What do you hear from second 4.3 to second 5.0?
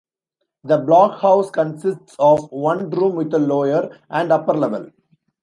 upper level.